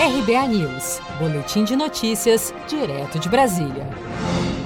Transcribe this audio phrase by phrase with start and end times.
[0.00, 3.86] RBA News, Boletim de Notícias, direto de Brasília.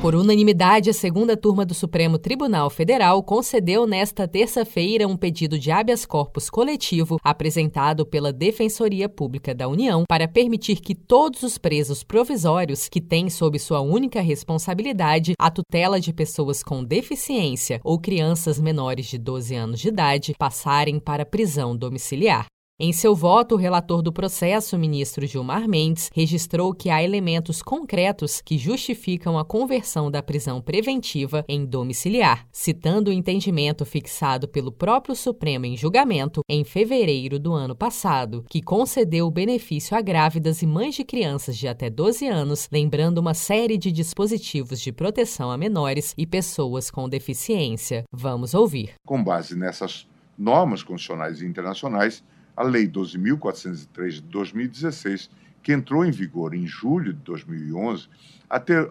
[0.00, 5.72] Por unanimidade, a segunda turma do Supremo Tribunal Federal concedeu nesta terça-feira um pedido de
[5.72, 12.04] habeas corpus coletivo apresentado pela Defensoria Pública da União para permitir que todos os presos
[12.04, 18.60] provisórios que têm sob sua única responsabilidade a tutela de pessoas com deficiência ou crianças
[18.60, 22.46] menores de 12 anos de idade passarem para prisão domiciliar.
[22.76, 28.40] Em seu voto, o relator do processo, ministro Gilmar Mendes, registrou que há elementos concretos
[28.40, 35.14] que justificam a conversão da prisão preventiva em domiciliar, citando o entendimento fixado pelo próprio
[35.14, 40.66] Supremo em julgamento em fevereiro do ano passado, que concedeu o benefício a grávidas e
[40.66, 45.56] mães de crianças de até 12 anos, lembrando uma série de dispositivos de proteção a
[45.56, 48.02] menores e pessoas com deficiência.
[48.12, 48.94] Vamos ouvir.
[49.06, 52.24] Com base nessas normas constitucionais e internacionais,
[52.56, 55.30] a Lei 12.403 de 2016,
[55.62, 58.08] que entrou em vigor em julho de 2011,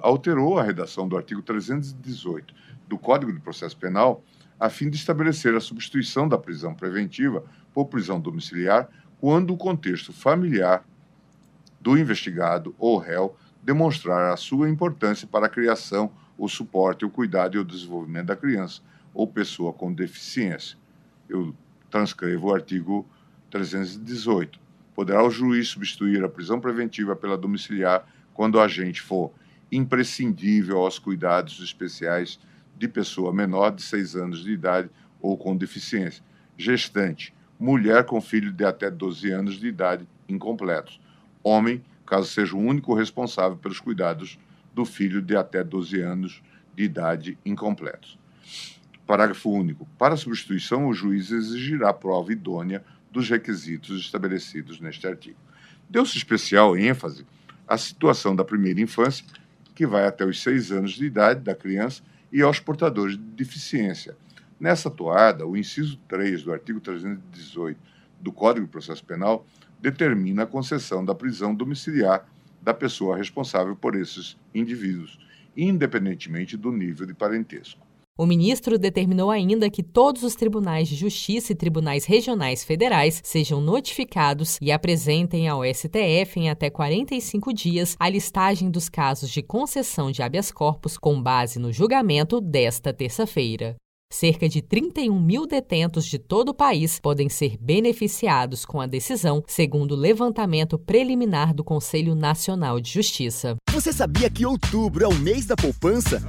[0.01, 2.53] alterou a redação do artigo 318
[2.87, 4.23] do Código de Processo Penal
[4.59, 8.87] a fim de estabelecer a substituição da prisão preventiva por prisão domiciliar
[9.19, 10.85] quando o contexto familiar
[11.81, 17.55] do investigado ou réu demonstrar a sua importância para a criação, o suporte, o cuidado
[17.55, 18.81] e o desenvolvimento da criança
[19.13, 20.77] ou pessoa com deficiência.
[21.27, 21.53] Eu
[21.89, 23.05] transcrevo o artigo
[23.53, 24.59] 318.
[24.95, 29.31] Poderá o juiz substituir a prisão preventiva pela domiciliar quando o agente for
[29.71, 32.39] imprescindível aos cuidados especiais
[32.75, 34.89] de pessoa menor de 6 anos de idade
[35.21, 36.23] ou com deficiência,
[36.57, 40.99] gestante, mulher com filho de até 12 anos de idade incompletos,
[41.43, 44.39] homem, caso seja o único responsável pelos cuidados
[44.73, 46.41] do filho de até 12 anos
[46.75, 48.17] de idade incompletos.
[49.05, 49.87] Parágrafo único.
[49.97, 55.37] Para substituição, o juiz exigirá prova idônea dos requisitos estabelecidos neste artigo.
[55.87, 57.25] Deu-se especial ênfase
[57.67, 59.23] à situação da primeira infância,
[59.75, 64.17] que vai até os seis anos de idade da criança, e aos portadores de deficiência.
[64.59, 67.79] Nessa toada, o inciso 3 do artigo 318
[68.19, 69.45] do Código de Processo Penal
[69.79, 72.27] determina a concessão da prisão domiciliar
[72.59, 75.19] da pessoa responsável por esses indivíduos,
[75.55, 77.85] independentemente do nível de parentesco.
[78.15, 83.59] O ministro determinou ainda que todos os tribunais de justiça e tribunais regionais federais sejam
[83.59, 90.11] notificados e apresentem ao STF em até 45 dias a listagem dos casos de concessão
[90.11, 93.75] de habeas corpus com base no julgamento desta terça-feira.
[94.11, 99.43] Cerca de 31 mil detentos de todo o país podem ser beneficiados com a decisão,
[99.47, 103.55] segundo o levantamento preliminar do Conselho Nacional de Justiça.
[103.71, 106.21] Você sabia que outubro é o mês da poupança?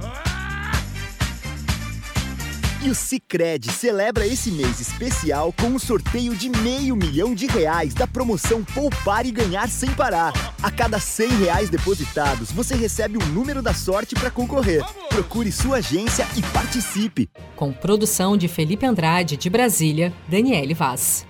[2.85, 7.95] E o Cicred celebra esse mês especial com um sorteio de meio milhão de reais
[7.95, 10.31] da promoção Poupar e Ganhar Sem Parar.
[10.61, 14.83] A cada 100 reais depositados, você recebe um número da sorte para concorrer.
[15.09, 17.27] Procure sua agência e participe.
[17.55, 21.25] Com produção de Felipe Andrade, de Brasília, Daniele Vaz.